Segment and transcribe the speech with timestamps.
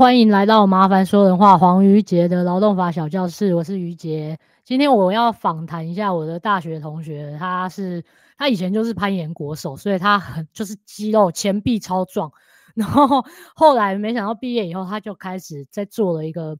[0.00, 4.38] 欢迎来到麻烦说人话黄于杰的劳动法小教室，我是于杰。
[4.64, 8.02] 今天我要访谈一下我的大学同学，他是
[8.38, 12.32] 他以前就是攀岩国手，所以他很就是肌肉前臂超壮。
[12.74, 13.22] 然后
[13.54, 16.56] 后来没想到毕业以后，他就开始在做了一个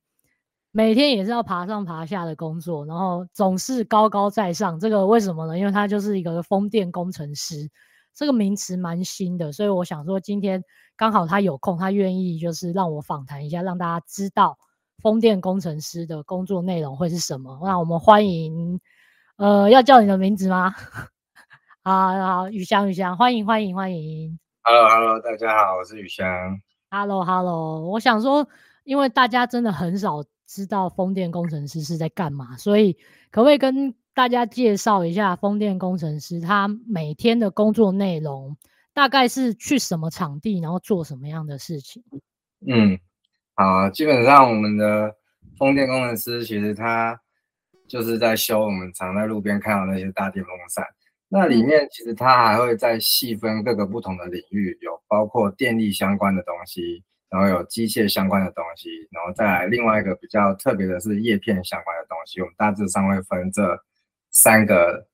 [0.71, 4.79] 每天也是要爬上爬下的工作，然后总是高高在上。
[4.79, 5.59] 这个为什么呢？
[5.59, 7.71] 因为他就是一个风电工程师。
[8.15, 10.63] 这个名词蛮新的，所以我想说，今天
[10.97, 14.59] 刚好他有空，他愿意就是让我访谈一下，让大家知道
[15.03, 17.59] 风电工程师的工作内容会是什么。
[17.63, 18.81] 那我们欢迎，
[19.37, 20.75] 呃，要叫你的名字吗？
[21.83, 24.39] 啊好，宇翔，宇翔，欢迎，欢迎，欢迎。
[24.63, 26.27] Hello，Hello，hello, 大家好，我是宇翔。
[26.91, 28.47] Hello，Hello，我想说，
[28.85, 32.93] 因为大家真的很少知道风电工程师是在干嘛，所以
[33.31, 38.55] 可不可以跟大家介绍一下风电工程师，他每天的工作内容
[38.93, 42.03] 大概是去什么场地，然后做什么样的事情？
[42.69, 43.01] 嗯，
[43.55, 45.11] 好，基本上我们的
[45.57, 47.19] 风电工程师其实他
[47.89, 50.85] 就是在修我们常在路边看到那些大电风扇。
[51.31, 62.43] 那里面其实他还会再细分各个不同的领域，有包括电力相关的东西，然后有机械相关的东西，然后再来另外一个比较特别的是叶片相关的东西。
[62.43, 63.83] 我们大致上会分这。
[64.31, 65.07] 三个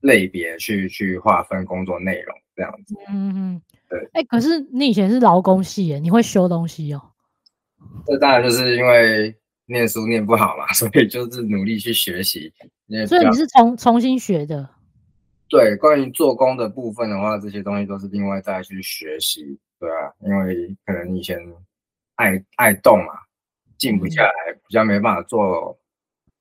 [0.00, 2.94] 类别去去划分工作内容，这样子。
[3.08, 3.98] 嗯嗯，对。
[4.12, 7.02] 哎、欸，可是你以前是劳工系耶，你会修东西哦？
[8.06, 9.34] 这当然就是因为
[9.66, 12.52] 念书念不好嘛， 所以就是努力去学习。
[13.06, 14.68] 所以你是重重新学的？
[15.50, 21.38] 对，关于做工的部分的话，这些东西都是另外再去学习，对啊，因为可能以前
[22.16, 23.12] 爱爱动嘛，
[23.76, 25.78] 静不下来，比较没办法做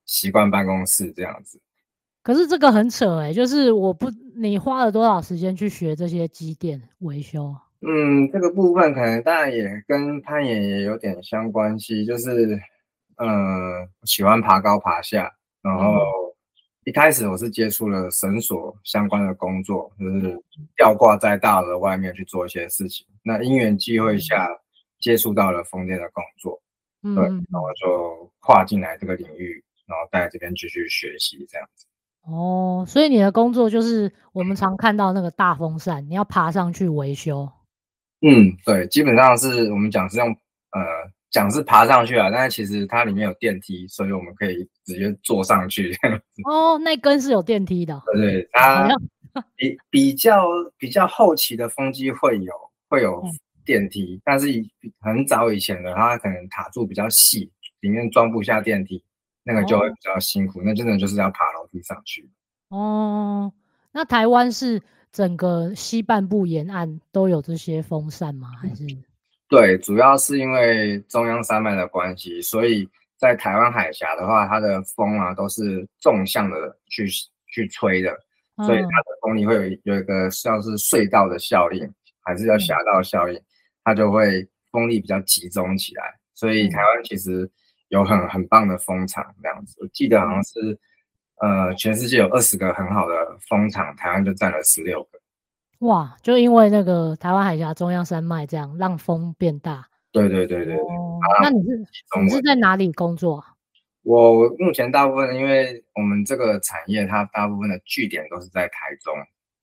[0.06, 1.60] 习惯办公室这样子。
[2.28, 7.56] 可是这个很扯哎、欸，就是我不，你花了多少时间去学这些机电维修？
[7.80, 12.60] 嗯，这个部分可能当然也跟攀岩也有点相关系，就是，
[13.16, 16.04] 嗯，喜欢爬高爬下，然后
[16.84, 20.38] 一开始我是接触了绳索相关的工作，就是
[20.76, 23.08] 吊挂在大楼外面去做一些事情。
[23.24, 24.50] 那因缘际会下
[25.00, 26.62] 接触到了风电的工作，
[27.04, 31.86] 对，然后就跨进来这个领域，然后在这边继续学习这样子。
[32.28, 37.50] 哦，所以你的工作就是我们常看到那个大风扇，你要爬上去维修。
[38.22, 40.28] 嗯，对，基本上是我们讲是用
[40.72, 40.82] 呃
[41.30, 45.96] 讲是爬上去啊，但是其实它里面有电梯，所以我们可以直接坐上去。
[46.44, 48.02] 哦，那根是有电梯的。
[48.14, 48.90] 对对，它
[49.56, 50.46] 比比较
[50.78, 52.54] 比较后期的风机会有
[52.90, 53.24] 会有
[53.64, 54.48] 电梯，嗯、但是
[55.00, 57.50] 很早以前的它可能塔柱比较细，
[57.80, 59.02] 里面装不下电梯。
[59.48, 62.30] 那个就会比较辛苦，哦、那真的就是要爬楼梯上去。
[62.68, 63.50] 哦，
[63.94, 68.50] 那台湾是整个西半部沿岸都有这些风扇吗？
[68.62, 68.86] 还是？
[69.48, 77.08] 对，主要是因为中央山脉的关系，所以在台湾海峡的话，它的风啊都是纵向的去
[77.48, 78.14] 去吹的，
[78.66, 81.90] 所以它的风力会有有一个像是隧道的效应，
[82.26, 83.42] 还是叫峡道效应，
[83.86, 86.04] 它就会风力比较集中起来。
[86.34, 87.50] 所以台湾其实。
[87.90, 90.78] 有很很棒的风场这样子，我记得好像是，
[91.38, 93.14] 呃，全世界有二十个很好的
[93.48, 95.20] 风场，台湾就占了十六个。
[95.80, 99.88] 哇，就因为那个台湾海峡中央山脉这样让风变大。
[100.12, 101.20] 对对对对，对、哦。
[101.42, 101.78] 那你是
[102.22, 103.44] 你是在哪里工作？
[104.04, 109.14] 我目前大部分，因为我们这个产业，它大部分的据点都是在台中，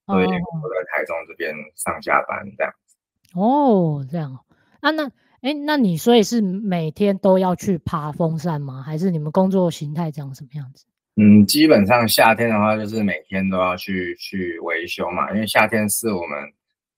[0.06, 2.96] 所以我在台中这边上下班这样子。
[3.34, 4.38] 哦，这样
[4.80, 5.10] 啊，那。
[5.44, 8.80] 哎，那你所以是每天都要去爬风扇吗？
[8.80, 10.86] 还是你们工作形态长什么样子？
[11.16, 16.38] 嗯，基本上夏天的话，就是每天都要去去维修嘛，因为夏天是我们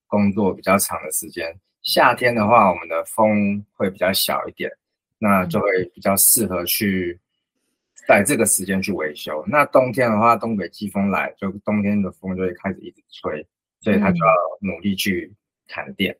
[0.07, 1.59] 工作比较长的时间。
[1.83, 4.71] 夏天的话，我们的风会比较小一点，
[5.19, 7.19] 那就会比较适合去
[8.07, 9.45] 在这个时间去维修。
[9.49, 13.45] 那冬天的话，东北季风来，就冬天的风就会开始一直吹，
[13.81, 15.35] 所以他就要努力去
[15.67, 16.17] 砍电。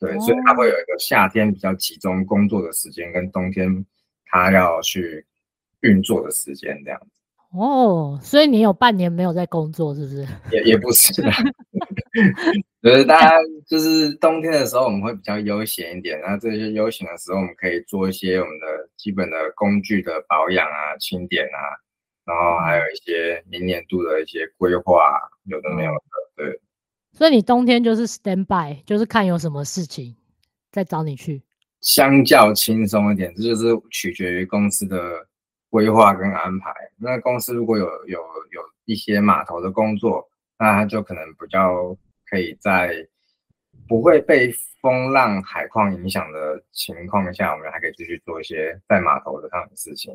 [0.00, 3.84] 对，所以他会有一个夏天比较集中工作的时间，跟冬天
[4.26, 5.26] 他要去
[5.80, 7.06] 运作的时间这样子。
[7.58, 10.26] 哦，所以你有半年没有在工作，是不是？
[10.52, 11.32] 也也不是啦，
[12.82, 13.36] 就是大家
[13.66, 18.66] 就是冬天的时候我们会比较悠闲一点，然后这些悠闲的时候我们可以做一些我们的
[18.96, 21.58] 基本的工具的保养啊、清点啊，
[22.24, 26.00] 然后还有一些明年度的一些规划，有的没有的，
[26.36, 26.60] 对。
[27.18, 30.14] 所以你冬天就是 stand by，就是看有什么事情
[30.70, 31.42] 再找你去。
[31.80, 35.26] 相较轻松一点，这就是取决于公司的
[35.68, 36.72] 规划跟安排。
[36.96, 38.20] 那公司如果有有
[38.52, 40.30] 有一些码头的工作，
[40.60, 41.92] 那他就可能比较
[42.30, 42.94] 可以在
[43.88, 50.14] 不会被风浪、海况影响的情况下，我们还可以继续做一些在码头的上的事情。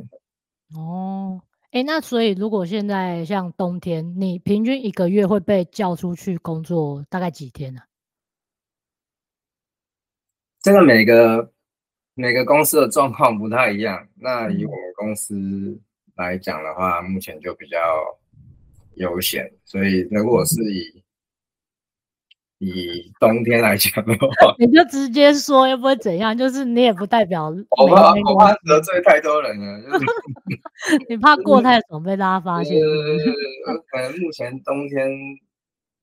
[0.74, 1.42] 哦，
[1.74, 7.80] 哎，那所以如果现在像冬天，你平均一个月会被叫出去工作大概几天呢？
[7.82, 7.88] 啊？
[10.62, 11.52] 这个每个
[12.14, 14.08] 每个公司的状况不太一样。
[14.14, 15.76] 那以我们公司
[16.14, 17.80] 来讲的话，目前就比较
[18.98, 21.03] 悠闲，所以如果是以
[22.66, 27.54] 以冬天来讲的话， 你就直接说，又不会怎样，就是你也不代表。
[27.78, 30.06] 我怕我怕得罪太多人了，就是、
[31.10, 32.80] 你怕过太爽被大家发现。
[33.92, 35.10] 可能目前冬天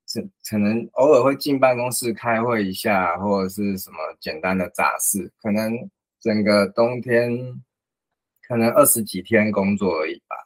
[0.07, 5.73] 是可能偶尔会进办公室开会一下，或者是什么简单的杂事，可能
[6.21, 7.39] 整个冬天
[8.47, 10.37] 可能二十几天工作而已吧。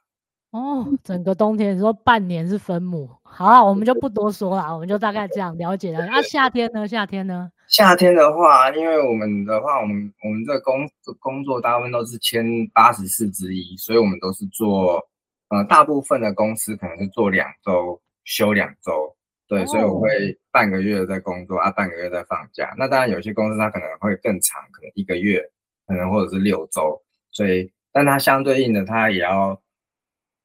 [0.54, 6.06] 哦，整个冬天你说半年是分母，好啊，我们就不多说了，我们就大概这样了解了。
[6.06, 6.86] 那、啊、夏天呢？
[6.86, 7.50] 夏天呢？
[7.66, 15.02] 夏天的话，因为我们的话，我们我们这工工作大部分都是签八十四之一，所以我们都是做，
[15.48, 19.12] 呃，大部分的公司可能是做两周休两周，
[19.48, 22.72] 对，所以我会半个月在工作啊，半个月在放假。
[22.78, 25.42] 那当然有些公司它可能会更长，可能一个月，
[25.88, 27.02] 可能或者是六周，
[27.32, 29.60] 所以但它相对应的，它也要。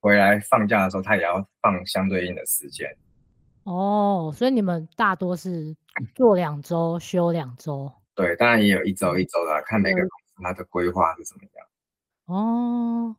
[0.02, 2.90] 回来放假的时候，他也要放相对应的时间。
[3.64, 5.76] 哦，所以你们大多是
[6.16, 7.92] 做两周休两周。
[8.16, 11.68] 对，当然也有一周一周的，看每个公司它的规划是怎么样。
[12.26, 13.16] 哦，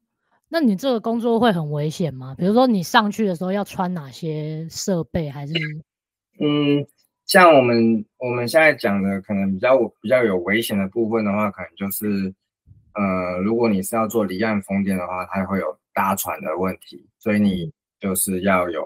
[0.49, 2.35] 那你这个工作会很危险吗？
[2.37, 5.53] 比如说你上去的时候要穿哪些设备，还是？
[6.41, 6.85] 嗯，
[7.27, 12.35] 像我们我们现在讲的，可能比较比较有危险的部分的话，可能就是，
[12.95, 15.80] 呃，如果你是要做离岸风电的话，它会有。
[15.93, 18.83] 搭船的问题，所以你就是要有，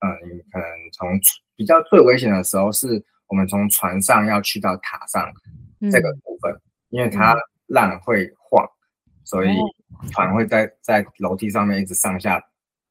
[0.00, 1.08] 嗯，你可能从
[1.54, 5.32] 比较最危险的时候，是我们从船上要去到塔上
[5.90, 6.60] 这个部分，嗯、
[6.90, 9.48] 因为它浪会晃，嗯、所以
[10.12, 12.40] 船会在在楼梯上面一直上下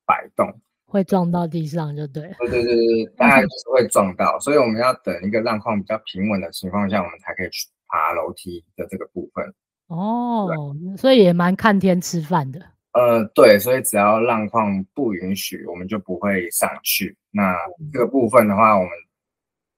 [0.06, 0.52] 摆动，
[0.86, 2.24] 会撞到地上就对。
[2.40, 9.54] 对对对对，大概就是会撞到，所以我们要等一个浪况比较平稳的情况下，我们才可以去爬楼梯的这个部分。
[9.88, 10.50] 哦，
[10.98, 12.60] 所以也蛮看天吃饭的。
[12.96, 17.14] 呃，对，所以只要浪况不允许，我们就不会上去。
[17.30, 17.54] 那
[17.92, 18.90] 这个部分的话，我们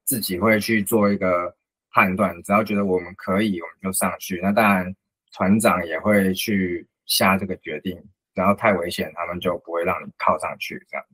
[0.06, 1.52] 自己会去做一个
[1.92, 2.40] 判断。
[2.44, 4.40] 只要觉得我们可以，我们就上去。
[4.44, 4.96] 那当然，
[5.32, 8.00] 船长也会去下这个决定。
[8.36, 11.06] 只要太危险，他们就不会让你靠上去这样。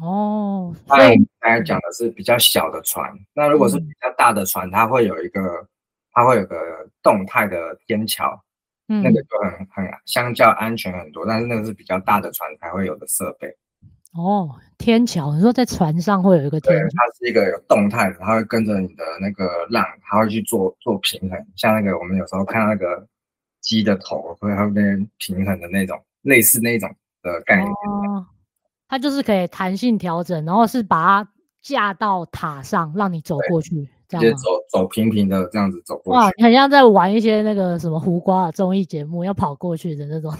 [0.00, 3.12] 哦，当然，刚才讲的是比较小的船。
[3.34, 5.68] 那如果是比较大的船，它会有一个，
[6.12, 8.42] 它会有个动态的天桥。
[9.00, 13.48] 那个就很很相较安全很多，但是那个是比较大的船才会有的设备。
[14.14, 16.84] 哦，天桥，你说在船上会有一个天桥？
[16.84, 21.46] 它是一个有动态的，它会跟着你的那个浪，它会去做做平衡。
[21.56, 23.06] 像那个我们有时候看那个
[23.62, 27.70] 鸡的头会后边平衡的那种，类似那种的概念。
[27.70, 28.26] 哦，
[28.86, 31.30] 它就是可以弹性调整，然后是把它
[31.62, 33.88] 架到塔上，让你走过去。
[34.20, 40.32] 直接走走平平的这样子走过去，哇，你很像在玩一些那个什么胡瓜的综艺节目，要跑过去的那种。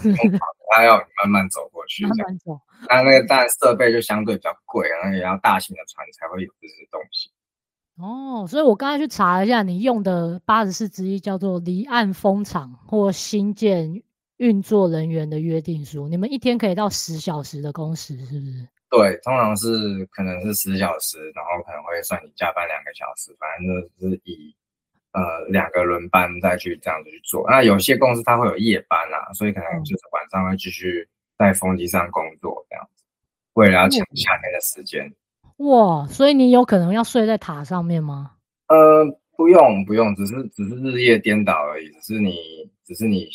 [0.74, 2.58] 他要慢慢走过去，慢慢走。
[2.88, 7.30] 那那个当然设备就相对比较贵，然后也要大型的船才会有这些东西。
[7.98, 14.02] 哦，所以我刚才去查了一下，你用的八十四之一叫做离岸风场或新建
[14.38, 18.66] 运作人员的约定书，你们一天可以到十小时的工时，是不是？
[18.94, 23.66] 对，通常是可能是十小时，然后可能会算你加班两个小时，反正
[23.98, 24.54] 就是以
[25.12, 27.48] 呃两个轮班再去这样子去做。
[27.48, 31.08] 那有些公司它会有夜班啊，所以可能就是晚上会继续
[31.38, 33.02] 在风机上工作这样子，
[33.54, 35.10] 为了要抢夏天的时间。
[35.56, 38.32] 哇，所以你有可能要睡在塔上面吗？
[38.68, 39.06] 呃，
[39.38, 42.36] 不用不用，只是只是日夜颠倒而已，只是你
[42.84, 43.26] 只是你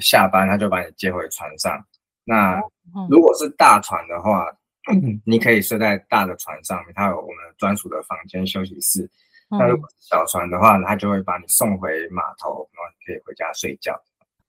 [0.00, 1.80] 下班他就把你接回船上。
[2.24, 2.60] 那
[3.08, 4.52] 如果是大船的话。
[5.24, 9.08] 你可以睡在大的船上面，它有我们专属的房间休息室。
[9.50, 13.92] 那如果是小船的话，它就会把你送回码头，然后你可以回家睡觉。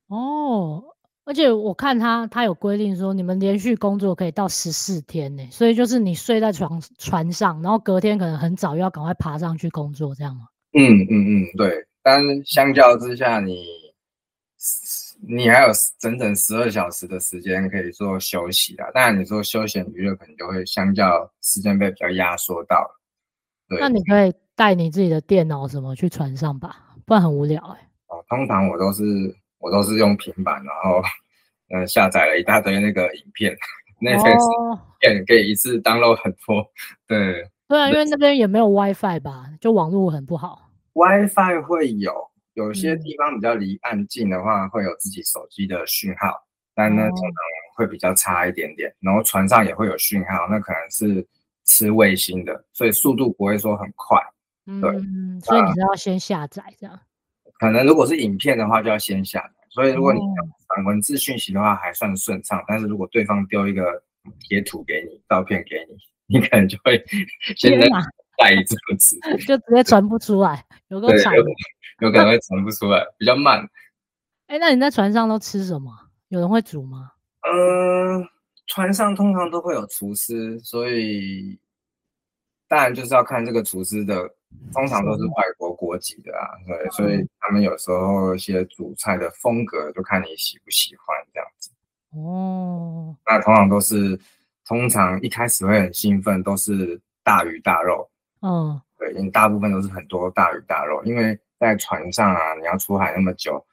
[0.07, 0.83] 哦，
[1.25, 10.47] 而且我看他他有规定说，你们连续工作可以到十四天呢，所以就是你睡在床船上，然后隔天可能很早又要赶快爬上去工作，这样吗？
[10.77, 11.85] 嗯嗯嗯，对。
[12.03, 13.80] 但相较之下，你。
[15.27, 22.89] 你还有整整十二小时的时间可以做休息啊，当然你说休闲娱乐可能就会相较时间被比较压缩到。
[23.69, 27.87] 对，那你可以带你自己的电脑什么去船上吧，不然很无聊哎、欸。
[28.07, 29.03] 哦，通常我都是
[29.59, 31.01] 我都是用平板，然后
[31.69, 33.55] 嗯下载了一大堆那个影片，
[34.01, 34.37] 那些影
[34.99, 36.65] 片可以一次 download 很多。
[37.07, 37.47] 对。
[37.67, 40.69] 对啊，因为那边也没有 WiFi 吧，就网络很不好。
[40.91, 42.11] WiFi 会有，
[42.53, 47.33] 有些地方比较离岸近的话，会有自己手机的讯号，但那可能
[47.75, 48.93] 会比较差一点点。
[48.99, 51.25] 然后船上也会有讯号，那可能是
[51.65, 54.19] 吃卫星的，所以速度不会说很快。
[54.65, 56.99] 对，嗯，所以你是要先下载这样。
[57.59, 59.53] 可能如果是影片的话，就要先下载。
[59.69, 60.19] 所以如果你
[60.67, 62.63] 传文字讯息的话，还算顺畅。
[62.67, 64.03] 但是如果对方丢一个
[64.39, 65.97] 贴图给你，照片给你，
[66.39, 67.03] 你可能就会
[67.55, 67.87] 先在
[68.37, 69.17] 带一阵子，
[69.47, 71.33] 就直接传不出来，有个惨，
[71.99, 73.59] 有可能会传不出来，比较慢。
[74.47, 75.91] 哎、欸，那你在船上都吃什么？
[76.27, 77.13] 有人会煮吗？
[77.41, 78.29] 嗯、呃，
[78.67, 81.57] 船上通常都会有厨师，所以
[82.67, 84.29] 当然就是要看这个厨师的。
[84.73, 91.71] 通常都是外国国籍的啊，对，所以他们有时候一些煮菜的风格就看你喜不喜欢这样子。
[92.09, 94.19] 哦，那通常都是，
[94.65, 98.11] 通常一开始会很兴奋，都是大鱼大肉。
[98.41, 103.65] 嗯，对，因为大部分都是很多大鱼大肉，因为在船上啊，你要出海那么久，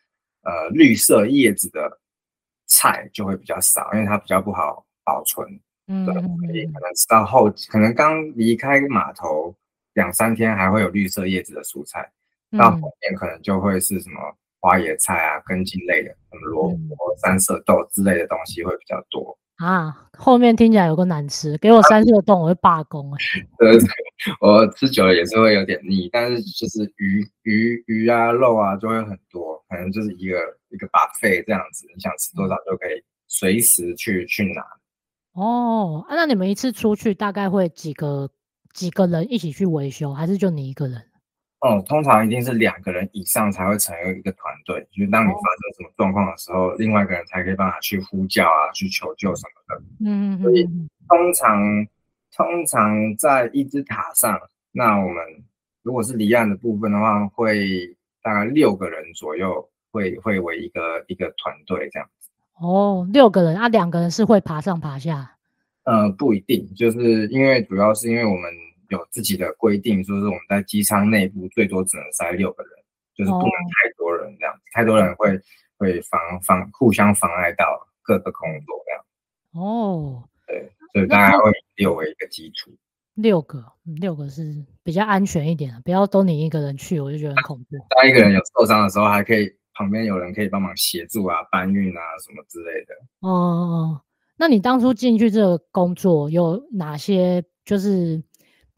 [0.43, 2.01] 呃，绿色叶子的
[2.67, 5.47] 菜就会比较少，因为它比较不好保存。
[5.87, 6.23] 嗯，对，所
[6.55, 9.55] 以可能吃到后，可能刚离开码头。
[9.95, 12.09] 两三天还会有绿色叶子的蔬菜，
[12.57, 14.21] 到后面可能就会是什么
[14.61, 20.09] 花椰菜啊、根茎类的，什么萝卜、三色豆之类的东西会比较多啊。
[20.19, 23.19] 后面听起来有个难吃，给我三色豆我会罢工啊。
[23.59, 23.79] 对，
[24.41, 30.38] 我吃久了也是会有点腻，但是就是鱼鱼鱼啊、肉啊就会很多，可能就是一个
[30.71, 34.62] 一个 buffet 这样子，你想吃多少就可以随时去去拿。
[35.35, 38.31] 哦，啊，那你们一次出去大概会几个？
[38.75, 41.03] 几个人一起去维修，还是就你一个人？
[41.61, 44.81] 哦，通常一定是两个人以上才会成为一个团队。
[44.93, 49.83] 就是当你发生什么状况的时候，哦、另外一个人才可以帮他去呼叫啊，去求救什么的。
[50.07, 50.62] 嗯，所以
[51.09, 51.87] 通常
[52.33, 55.25] 通常在一只塔上，那我们
[55.83, 62.31] 如果是离岸的部分的话，会大概六个人左右会，会会为一个一个团队这样子。
[62.61, 65.33] 哦，六个人啊，两个人是会爬上爬下。
[65.83, 68.68] 呃，不一定，就是因为主要是因为我们。
[68.88, 72.73] 有自己的规定，说是我们在机舱内部最多只能塞六个人，
[73.14, 75.38] 就是不能太多人这样子，太多人会
[75.76, 77.64] 会妨妨互相妨碍到
[78.02, 79.04] 各个工作这样。
[79.52, 82.71] 哦，对，所以大家会以六为一个基础。
[83.14, 83.64] 六个，
[84.00, 87.76] 六个是比较安全一点的，不要都你一个人去，我就觉得很恐怖。
[87.90, 92.95] 当一个人有受伤的时候，还可以旁边有人可以帮忙协助啊，搬运啊什么之类的。
[93.21, 94.00] 哦哦，
[94.37, 98.23] 那你当初进去这个工作有哪些就是？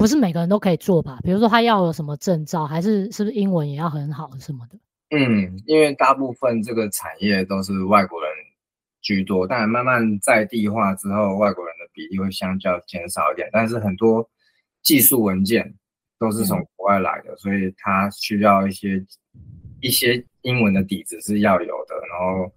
[0.01, 1.19] 不是每个人都可以做吧？
[1.23, 4.79] 比如说他要有什么证照，还是是不是英文也要很好什么的？
[5.11, 8.31] 嗯，因为大部分这个产业都是外国人
[9.03, 13.47] 居多，但慢慢在地化之后，外国人的比例会相较减少一点。
[13.53, 14.27] 但是很多
[14.81, 15.75] 技术文件
[16.19, 19.05] 都是从国外来的，嗯、所以他需要一些
[19.83, 21.95] 一些英文的底子是要有的。
[22.09, 22.51] 然后，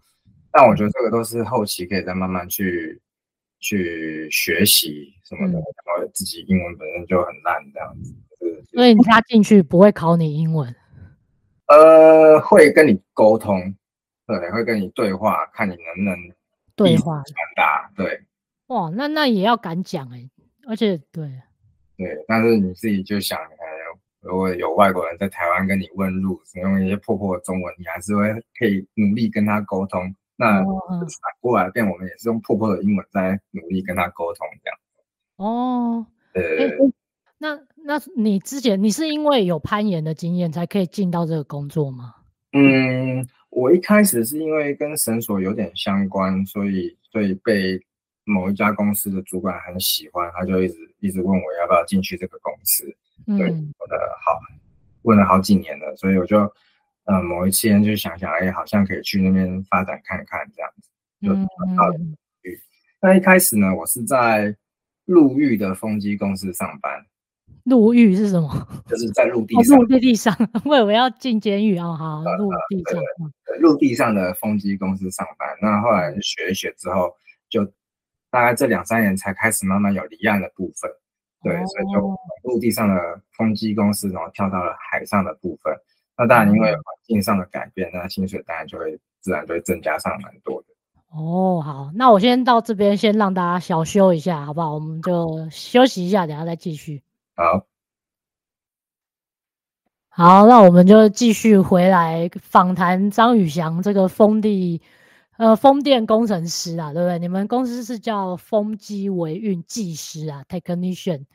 [0.50, 3.02] 但我觉得这个都是后期可以再慢慢去。
[3.64, 8.14] 去学习什么的，嗯、然后自己英文本身就很烂这样子，
[8.74, 10.76] 所以你加进去不会考你英文？
[11.68, 13.74] 呃，会跟你沟通，
[14.28, 16.36] 对，会跟你对话，看你能不能
[16.76, 17.90] 对话传达。
[17.96, 18.22] 对，
[18.68, 20.30] 哇，那那也要敢讲哎、欸，
[20.68, 21.32] 而且对
[21.96, 23.40] 对，但是你自己就想，
[24.20, 28.30] 如果有外国人在台湾跟你问路，使用一些破破的中文，你还是会
[28.60, 30.14] 可以努力跟他沟通。
[30.44, 30.64] 那
[31.00, 34.80] 反过来变，我们也是用破破的英文在努力跟他沟通，这样。
[35.38, 36.78] 哦，呃、欸，
[37.38, 42.14] 那那你之前你是因为有攀岩的经验才可以进到这个工作吗？
[42.52, 47.80] 嗯，我一开始是因为跟绳索有点相关，所以所以被
[48.26, 52.84] 某一家公司的主管很喜欢，他就一直一直问我要不要进去这个公司。
[53.26, 53.46] 对，
[53.80, 54.40] 我的好，
[55.04, 56.52] 问了好几年了，所以我就。
[57.06, 60.90] 呃，某一天就想想，哎，好像可以去那边发展看看，这样子
[61.22, 61.34] 就
[61.76, 61.98] 到陆
[62.44, 62.62] 域。
[63.02, 64.56] 那一开始呢，我是在
[65.06, 67.06] 陆域的风机公司上班。
[67.66, 68.68] 陆域是什么？
[68.88, 69.78] 就是在陆地上。
[69.78, 71.96] 陆、哦、地上， 我以为要进监狱啊！
[71.96, 73.02] 好，陆地上。
[73.60, 75.48] 陆地上的风机公司上班。
[75.62, 77.14] 那后来学一学之后，
[77.50, 77.66] 就
[78.30, 80.92] 大概这两三年才开始慢慢有离岸的部分。
[81.42, 85.74] 对，哦、所以就陆地上的风机公司，然后跳到了海上的部分。
[86.18, 90.68] 那当然，因为环境上的改变，那薪水当然就会自然就会增加上蛮多的。
[91.10, 94.74] 哦，好，那我先到这边，先让大家小休一下，好不好？
[94.74, 97.04] 我们就休息一下，等下再继续。
[97.36, 97.68] 好，
[100.10, 104.82] 好，那我们就继续回来访谈张宇翔这个风力
[105.38, 107.20] 呃风电工程师啊，对不对？
[107.20, 111.26] 你们公司是叫风机维运技师啊，technician。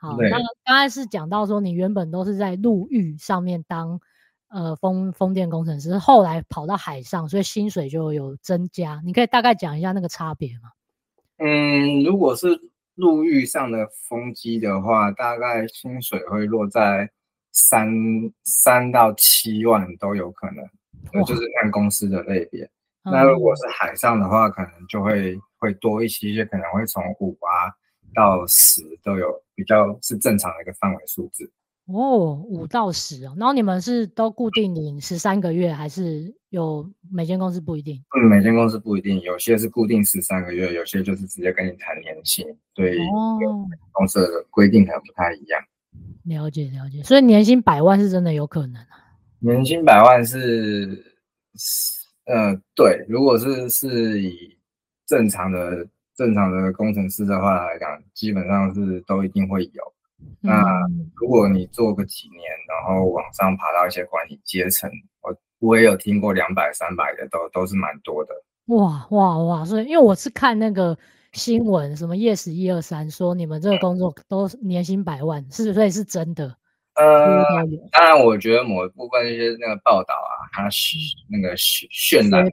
[0.00, 4.00] 好，那刚才是讲到说你原本都是在陆域上面当
[4.48, 9.00] 呃风风电工程师，后来跑到海上，所以薪水就有增加。
[9.04, 10.70] 你可以大概讲一下那个差别吗？
[11.38, 12.48] 嗯，如果是
[12.94, 17.08] 陆域上的风机的话，大概薪水会落在
[17.52, 17.88] 三
[18.42, 22.68] 三到七万都有可能，就是看公司的类别。
[23.04, 27.72] 那如果是海上的话，可能就会会多一些，就可能会从五啊
[28.14, 31.50] 到十都有，比较是正常的一个范围数字。
[31.88, 38.02] 哦，五到十哦，然后你们是都固定领十三个月，还是有每间公司不一定？
[38.16, 42.98] 嗯，每间公司不一定，有些是固定十三个月，有些就是直接跟你谈年薪，所以
[43.92, 45.60] 公司的规定可能不太一样。
[46.24, 48.88] 了解了解，所以年薪百万是真的有可能啊？
[49.40, 51.04] 年薪百万是。
[52.26, 54.56] 呃，对，如果是是以
[55.06, 59.82] 正常的正常的工程师的话来讲，基本上是都一定会有。
[60.40, 60.64] 那
[61.14, 68.34] 如果你做个几年，然后往上爬到一些管理阶层，我我也有听过两百、三百的，都都是蛮多的。
[68.66, 69.64] 哇哇哇！
[69.64, 70.96] 所以因为我是看那个
[71.32, 76.54] 新闻，什么 Yes 一二三说你们这个工作都年薪百万，是所以是真的。
[76.94, 77.44] 呃，
[77.92, 80.96] 当然，我觉得某一部分一些那个报道啊，它是
[81.30, 82.44] 那个渲渲染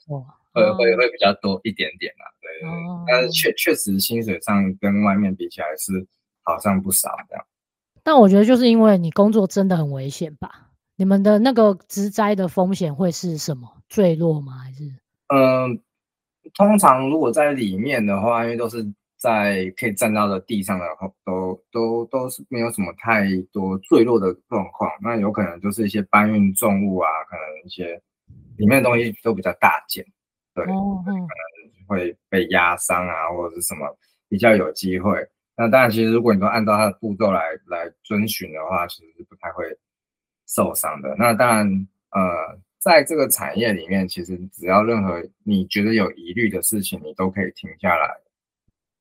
[0.54, 3.06] 会会会比较多一点点啦，对对对。
[3.08, 5.92] 但是确确实薪水上跟外面比起来是
[6.44, 7.46] 好上不少这样。
[8.06, 10.70] 但我觉得就是因为你工作真的很危险吧？
[10.96, 13.68] 你们的那个职灾的风险会是什么？
[13.90, 14.54] 坠落吗？
[14.60, 14.84] 还是？
[15.28, 15.82] 嗯，
[16.54, 18.94] 通常如果在里面的话，因为都是。
[19.18, 24.92] 在可以站到的地上的话，都都都是没有什么太多坠落的状况。
[25.02, 28.00] 那有可能就是一些搬运重物啊，可能一些
[28.58, 30.06] 里面的东西都比较大件，
[30.54, 31.28] 对，哦、可能
[31.88, 33.88] 会被压伤啊，或者是什么
[34.30, 35.12] 比较有机会。
[35.58, 39.66] 那当然，其实如果你都按照它的步骤来来遵循的话，其实是不太会
[40.48, 41.16] 受伤的。
[41.18, 48.10] 那当然，呃，在这个产业里面，其实只要任何你觉得有疑虑的事情，你都可以停下来。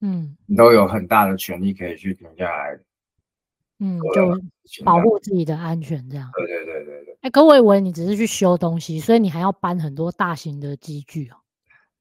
[0.01, 2.79] 嗯，你都有很大的权利可以去停下来，
[3.81, 4.41] 嗯，就
[4.85, 6.31] 保护自己的安全这样。
[6.37, 7.15] 对对对对对。
[7.15, 11.37] 哎、欸，可我以为你只是去修东西，所以你还要搬很多大型的机具哦。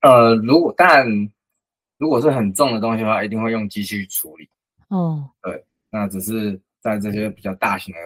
[0.02, 1.08] 呃，如果但
[2.04, 4.50] 如果是很重的东西的话，一定会用机器去处理。
[4.90, 8.00] 哦，对，那只是在这些比较大型的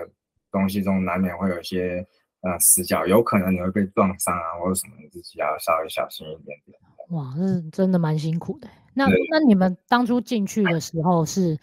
[0.52, 2.06] 东西中，难免会有一些
[2.42, 6.78] 呃死角，有可能你会被撞伤啊，或者什么，你自己要稍微小心一点点。
[7.10, 8.70] 哇，那真的蛮辛苦的。
[8.94, 11.58] 那那你们当初进去的时候是，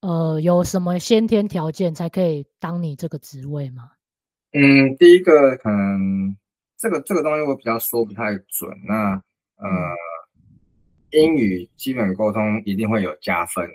[0.00, 3.92] 呃，有什么先天条件才可以当你这个职位吗？
[4.54, 6.36] 嗯，第一个可能
[6.76, 8.68] 这个这个东西我比较说不太准。
[8.84, 9.12] 那
[9.62, 9.68] 呃，
[11.12, 13.68] 英语基本沟通一定会有加分，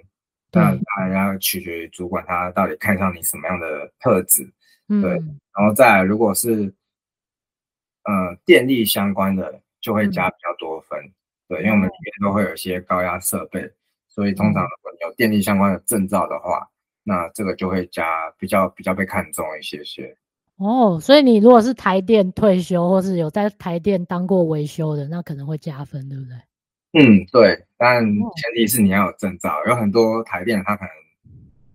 [0.52, 4.44] 那当然要取决于主管他到底看上你什么样的特质。
[4.88, 5.12] 对，
[5.58, 6.74] 然后再来如果是
[8.04, 9.62] 呃电力相关的。
[9.82, 11.14] 就会加比较多分，嗯、
[11.48, 13.62] 对，因为我们里面都会有一些高压设备，
[14.08, 16.68] 所以通常如果你有电力相关的证照的话，
[17.04, 20.18] 那这个就会加比较比较被看重一些些。
[20.58, 26.36] 哦，所以你如果是台电退休，或是有在台电当过维修的，那可能会加分，对不对？
[26.98, 30.92] 嗯，对，但前提是你要有证照，有很多台电他可能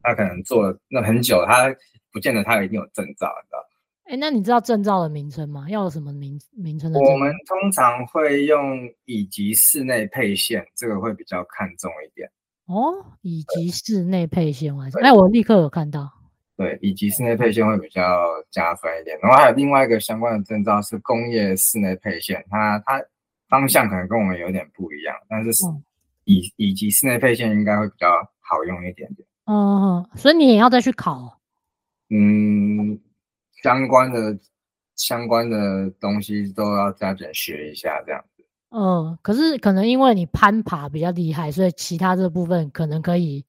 [0.02, 1.74] 他可能做了那很久，他
[2.10, 3.66] 不见得他一定有证照，你知道。
[4.04, 5.66] 哎，那你知道证照的名称吗？
[5.68, 6.98] 要有什么名名称的？
[6.98, 12.28] 我们通常会用乙级室内配线，这个会比较看重一点。
[12.66, 16.10] 哦，乙级室内配线，我哎，我立刻有看到。
[16.56, 19.16] 对，乙级室内配线会比较加分一点。
[19.22, 23.00] 然后还有另外一个相关的证照是工业室内配线，它它
[23.50, 25.50] 方向可能跟我们有点不一样，但是
[26.24, 28.08] 以以及室内配线应该会比较
[28.38, 29.28] 好用一点点。
[29.44, 31.38] 哦，所以你也要再去考。
[32.08, 32.98] 嗯。
[33.62, 34.38] 相关的
[34.96, 38.42] 相关的东西都要加紧学一下，这样子。
[38.70, 43.44] 嗯，可是可能因为你攀爬比较厉害，所以其他这部分可能可以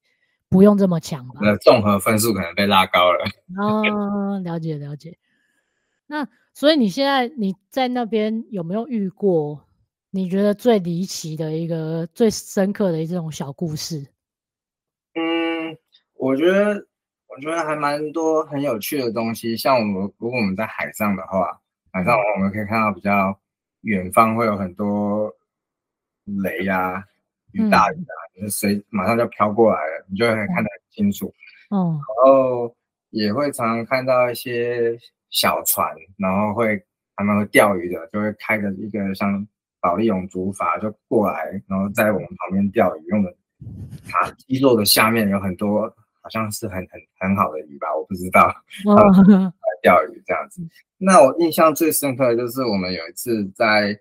[0.49, 1.35] 不用这么强吧？
[1.41, 3.23] 那综合分数可能被拉高了。
[3.57, 5.17] 哦，了解了解。
[6.07, 9.65] 那所以你现在你在那边有没有遇过
[10.11, 14.05] 你觉得最离奇的一个、最深刻的这种小故事？
[15.15, 15.75] 嗯，
[16.15, 16.85] 我觉得。
[17.33, 21.57] 我觉得还蛮多很有趣的东西，像我们如果我们在海上的话，
[21.93, 23.39] 海上我们可以看到比较
[23.83, 25.33] 远方会有很多
[26.25, 27.01] 雷啊、
[27.53, 31.33] 雨大雨啊，就是水马上就飘过来了，你就会看得很清楚。
[31.69, 32.75] 嗯，然后
[33.11, 39.47] 也会常常看到一些小船，然后会他们会钓鱼的，就会开着一个像
[39.81, 43.35] 保利龙竹筏就过来，然后在我们旁边钓鱼，用的
[44.07, 45.93] 塔基座的下面有很多。
[46.23, 48.45] 好像是很很很好的鱼吧，我不知道。
[48.45, 50.61] 来钓鱼这样子。
[50.99, 53.99] 那我印象最深刻的就是我们有一次在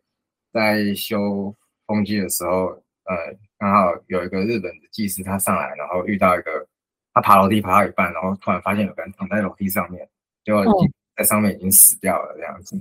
[0.52, 2.66] 在修风机的时候，
[3.04, 3.16] 呃，
[3.58, 6.50] 刚好有一个日本的技师他上来，然后遇到一个
[7.14, 10.06] 他爬楼梯爬到一半，然后突然发现有个人躺在楼梯上面，
[10.44, 10.62] 就
[11.16, 12.76] 在上面已经死掉了这样子。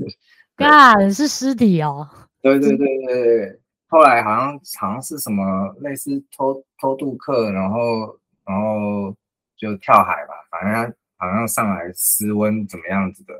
[0.57, 2.05] 啊，是尸体哦。
[2.41, 3.59] 对对对对对。
[3.87, 9.15] 后来好像好像是什么类似偷偷渡客，然后然后
[9.57, 13.33] 就跳海吧，反正好像上来失温怎么样子的，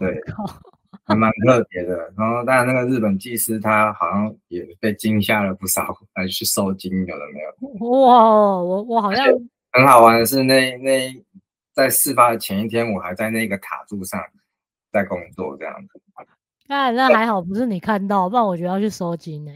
[0.00, 0.20] 对，
[1.04, 2.12] 还蛮特别的。
[2.16, 7.88] 然后当然那个日本技师他好像也被惊吓了不少，还去收惊有的没有。
[7.88, 9.24] 哇，我我好像
[9.70, 11.24] 很好玩的是那那
[11.72, 14.20] 在事发的前一天，我还在那个塔柱上
[14.90, 16.00] 在工作这样子。
[16.68, 19.50] 那那还好不是你看到，不然我觉得要去收金呢。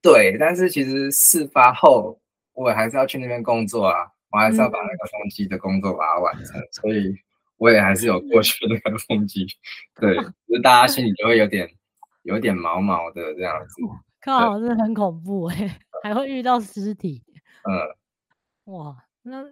[0.00, 2.18] 对，但是其实事发后，
[2.54, 7.14] 我还是要去那边工作啊，我还是要把那个风机的工作把它完成，嗯、所以
[7.56, 9.44] 我也还是有过去那个风机。
[10.00, 10.14] 对，
[10.46, 11.68] 就是大家心里就会有点
[12.22, 13.82] 有点毛毛的这样子。
[14.20, 17.22] 靠，真的很恐怖哎、欸， 还会遇到尸体。
[17.64, 19.50] 嗯，哇，那这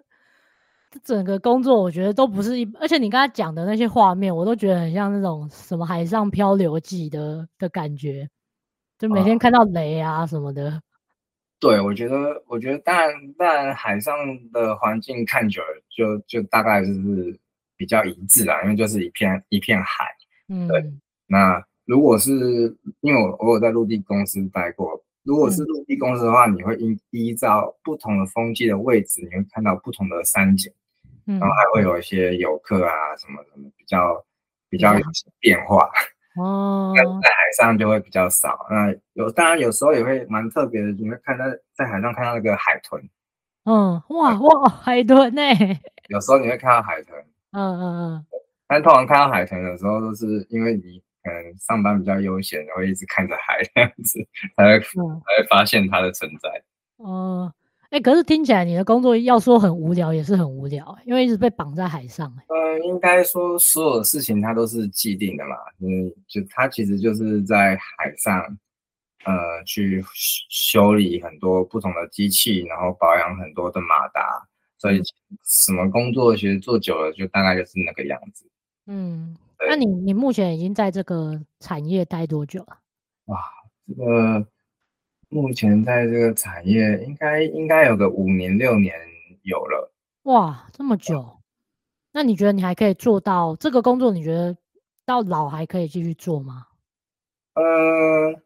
[1.05, 8.29] 整个工作我觉得都不是一，而且你刚才讲的那些画面，我都觉得很像那种什么海上漂流记的的感觉。
[8.99, 10.81] 就每天看到雷啊什么的，啊、
[11.61, 14.15] 对，我觉得，我觉得，当然，当然，海上
[14.53, 17.39] 的环境看久了，就就大概就是
[17.77, 20.07] 比较一致啦，因为就是一片一片海。
[20.49, 20.93] 嗯，对。
[21.27, 30.86] 那如果是因为我我有在陆地公司待过，如果是陆地公司的话，嗯、你会依依照不同的风机的位置，你会看到不同的山景，嗯，
[31.27, 34.25] 然后还会有一些游客啊什么什么比较
[34.71, 35.05] 比较有
[35.41, 35.91] 变化。
[36.37, 38.67] 哦， 在海上就会比较少。
[38.71, 43.03] 那有，当然有时候也会蛮特别的，你会看到在海上看到那个海豚。
[43.65, 45.43] 嗯，哇哇，海豚呢？
[46.09, 47.19] 有时候你会看到海豚。
[47.53, 48.27] 嗯嗯嗯。
[48.69, 54.19] 但通常看到海豚的时候，都是因为你可能上班比较悠闲，然后一直看着海这样子，
[54.57, 56.63] 才会、嗯、才会发现它的存在。
[56.99, 57.53] 哦。
[57.91, 62.35] 哎、欸，可是听起来你的工作要说很无聊，也是很无聊，因为一直被绑在海上。
[62.49, 65.57] 嗯，应该说所有的事情它都是既定的嘛。
[65.81, 68.41] 嗯，就它其实就是在海上，
[69.25, 70.05] 呃，去
[70.49, 74.47] 修理很多不同的机器，然后保养很多的马达。
[74.79, 75.01] 所以
[75.45, 78.45] 什么工作其实做久了，就大概就是那个样子。
[78.87, 79.37] 嗯，
[79.69, 82.77] 那你你目前已经在这个产业待多久了？
[83.27, 83.39] 哇，
[83.87, 84.47] 这个。
[85.29, 88.95] 目前在这个产业应该应该有个五年六年
[89.43, 89.93] 有了。
[90.23, 91.39] 哇，这么久？
[92.13, 94.11] 那你觉得你还可以做到这个工作？
[94.11, 94.57] 你觉得
[95.05, 96.67] 到老还可以继续做吗？
[97.55, 98.41] 呃，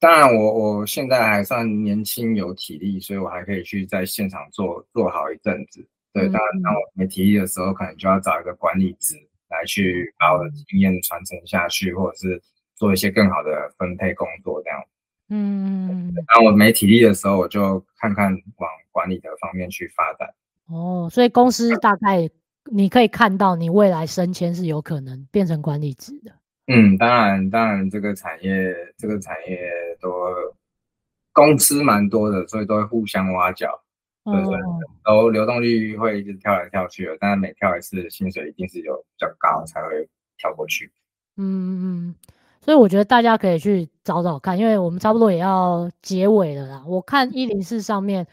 [0.00, 5.86] 当然我我现在还算年轻有体力，所以我还可以去在现场做做好一阵子。
[6.12, 9.16] 对，当然当我没体力的时候，可能就要找一个管理职
[9.48, 12.42] 来去把我的经验传承下去，或者是
[12.76, 14.80] 做一些更好的分配工作这样。
[15.36, 20.32] 嗯，当我没体力的时候，我就看看往管理的方面去发展。
[20.66, 22.30] 哦，所以公司大概
[22.70, 26.30] 你可以看到，你未来升迁是有可能变成管理职的。
[26.68, 29.70] 嗯，当然，当然，这个产业，这个产业
[30.00, 30.08] 都
[31.32, 33.82] 公司蛮多的，所以都会互相挖角。
[34.24, 34.52] 对对，
[35.04, 40.90] 然后流动率会一直跳来跳去的，但是每跳一次，薪水一定是有比较高才会跳过去。
[41.36, 42.14] 嗯嗯。
[42.64, 46.82] 所以我觉得大家可以去找找看，因为我们差不多也要结尾了啦。
[46.86, 48.26] 我看一零四上面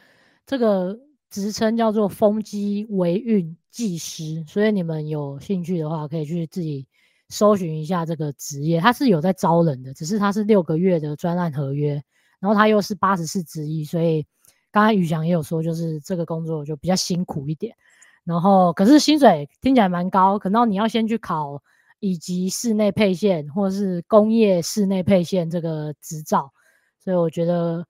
[0.45, 0.97] 这个
[1.29, 6.87] 职称叫做风机维运技师，所以你们有兴趣的话，可以去自己
[7.27, 8.79] 搜寻一下这个职业。
[8.79, 12.01] 他是有在招人的，只是他是六个月的专案合约，
[12.39, 14.25] 然后他又是八十四之一，所以
[14.71, 17.75] 刚才宇翔也有说，就是这个工作就比较辛苦一点。
[18.23, 21.61] 然后可是薪水听起来蛮高，可能你要先去考。
[22.01, 26.51] 以及室内配线或是工业室内配线这个执照，
[26.99, 27.87] 所以我觉得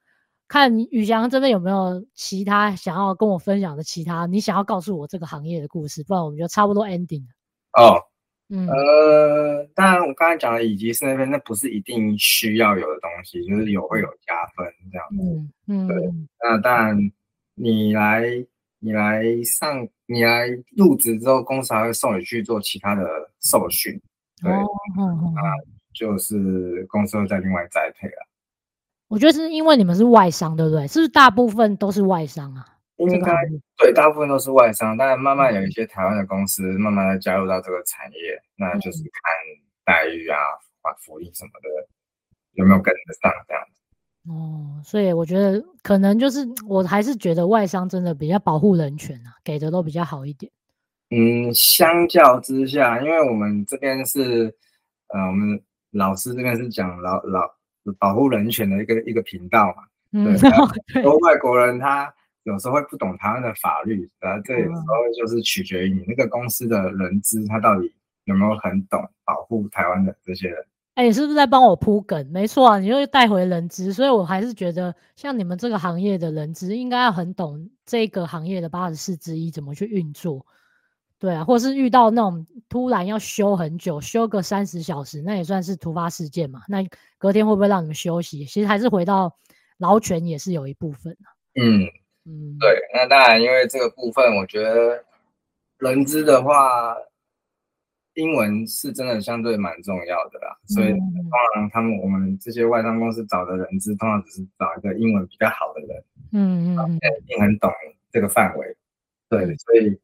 [0.48, 7.82] 看宇翔这边有没有其他想要跟我分享的其他你想要告诉我这个行业的故事，不然我们就差不多 ending 了。
[7.82, 7.98] 哦，
[8.50, 15.52] 嗯，呃，当然我刚才讲的以及室内配，那不是一定需要有的东西，就是有会有加分这样子。
[15.68, 15.98] 嗯嗯，对，
[16.44, 17.12] 那当然
[17.56, 18.46] 你来。
[18.84, 23.04] 你来上，你来入职之后，公司还会送你去做其他的
[23.42, 24.00] 受训，
[24.42, 25.34] 对，哦哦
[25.94, 28.28] 就是公司会再另外栽培了。
[29.08, 30.88] 我觉得是因为你们是外商，对不对？
[30.88, 32.66] 是不是大部分都是外商啊？
[32.98, 33.34] 应该
[33.78, 39.12] 对，大部分都是外商，但慢慢有一些台湾的公司慢慢的加入到这个产业，嗯、那就是看
[39.84, 40.38] 待遇啊、
[41.00, 41.88] 福利什么的
[42.54, 43.82] 有没有跟得上这样子。
[44.30, 50.52] 哦，所以我觉得可能就是我还是觉得外商真的比较保护人权啊，给的都比较好一点。
[51.12, 54.46] 嗯，相较之下，因为我们这边是
[55.10, 57.42] 呃，我们老师这边是讲老老
[58.00, 59.84] 保护人权的一个一个频道嘛。
[60.14, 60.50] 嗯， 对。
[60.96, 67.94] 很多外国人他有时候会不懂台湾的法律，然后这有时候就是取决于你那个公司的人资，他到底
[68.24, 70.66] 有没有很懂保护台湾的这些人。
[70.96, 72.26] 哎、欸，你是不是在帮我铺梗？
[72.32, 80.46] 没错啊，你又带回人资，所以我还是觉得像你们这个行业的人资，应该要很懂这个行业的八十四之一怎么去运作。
[81.22, 86.62] 对啊，或是遇到那种突然要休很久，休个三十小时，那也算是突发事件嘛。
[86.68, 86.84] 那
[87.20, 88.44] 隔天会不会让你们休息？
[88.46, 89.38] 其实还是回到
[89.78, 91.62] 劳权也是有一部分的。
[91.62, 91.84] 嗯
[92.26, 95.06] 嗯，对，那当然，因为这个部分，我觉得
[95.78, 96.98] 人资的话。
[98.16, 106.04] 英文是真的相对蛮重要的啦，所以通常他们我们这些外商公司找的人资，通常只是找一个英文比较好的人，
[106.34, 107.72] 嗯嗯，也很懂
[108.12, 108.76] 这个范围，
[109.30, 109.98] 对，所以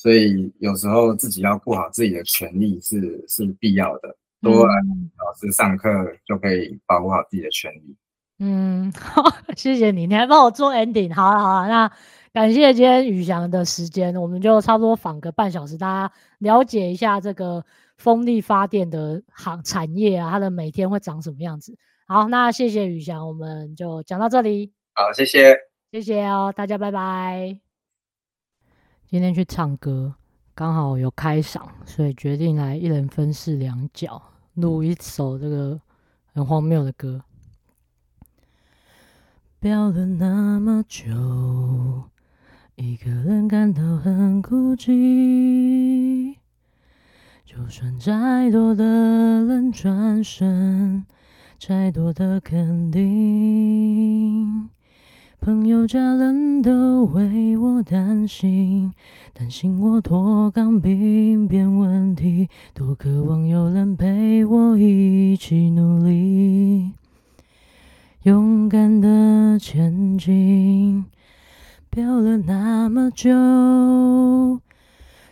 [0.00, 4.74] 所以有时候自己要顾好自己的权利是是必要的，多来
[5.18, 5.88] 老师上课
[6.24, 7.96] 就可以保护好自己的权利。
[8.38, 9.22] 嗯， 好，
[9.54, 11.92] 谢谢你，你还帮我做 ending，好了好了，那。
[12.32, 17.64] 感谢今天宇翔的时间，我们就差不多访个半小时，大家了解一下这个
[17.96, 21.76] 风力发电的行产业啊，它的每天会长什么样子。
[22.06, 24.72] 好，那谢谢宇翔，我们就讲到这里。
[24.94, 25.56] 好，谢谢，
[25.90, 27.69] 谢谢哦，大家拜拜。
[29.10, 30.14] 今天去唱歌，
[30.54, 34.22] 刚好有开嗓，所以决定来一人分饰两角，
[34.54, 35.80] 录一首这个
[36.32, 37.20] 很荒谬的歌。
[39.58, 42.04] 飙了那么久。
[42.76, 46.36] 一个人感到很孤寂，
[47.44, 51.04] 就算再多的人转身，
[51.58, 54.70] 再多的肯定，
[55.40, 58.92] 朋友家人都为我担心，
[59.32, 66.90] 担心我脱凿兵变问题，多渴望有人陪我一起努力，
[68.24, 71.06] 勇敢的前进。
[71.88, 73.30] 飙了那么久，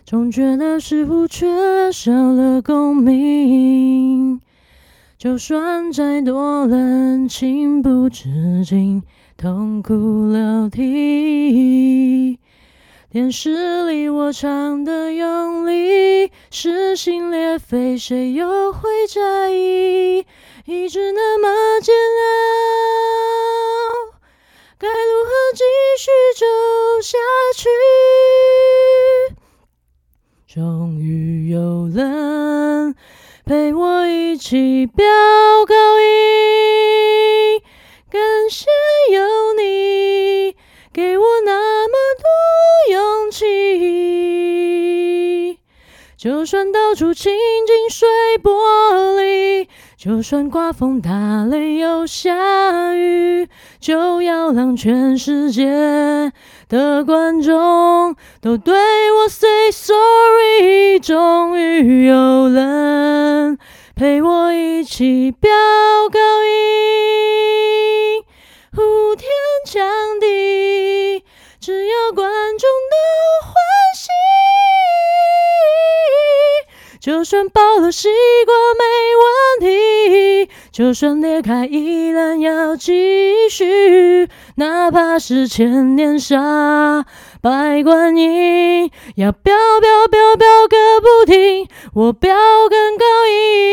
[0.06, 4.40] 总觉得似乎缺少了共鸣。
[5.18, 9.02] 就算再多人情不自禁
[9.40, 12.40] 痛哭流涕，
[13.08, 20.26] 电视里我唱的用力，撕心裂肺，谁又会在意？
[20.64, 22.26] 一直那么煎熬。
[24.76, 25.62] 该如何继
[25.98, 26.44] 续走
[27.00, 27.16] 下
[27.54, 27.68] 去？
[30.52, 32.96] 终于有人
[33.44, 35.06] 陪我一起飙
[35.64, 36.47] 高音，
[46.18, 47.32] 就算到处清
[47.64, 48.08] 镜碎
[48.42, 48.50] 玻
[49.20, 49.68] 璃。
[49.96, 56.32] 就算刮风打雷又下雨，就要让全世界
[56.68, 58.74] 的观众都对
[59.12, 60.98] 我 say sorry。
[60.98, 63.56] 终于有人
[63.94, 65.48] 陪我一起飙
[66.10, 68.24] 高音，
[68.74, 69.30] 呼天
[69.64, 69.86] 抢
[70.20, 71.22] 地，
[71.60, 72.28] 只要观
[72.58, 72.67] 众
[77.08, 78.06] 就算爆了西
[78.44, 78.84] 瓜没
[79.24, 87.06] 问题，就算裂开依然要继续，哪怕是千年杀
[87.40, 92.36] 百观音，要飙飙飙飙个不停，我飙
[92.68, 93.70] 更高音。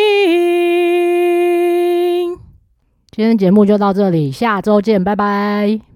[3.12, 5.95] 今天节目就到这里，下周见，拜拜。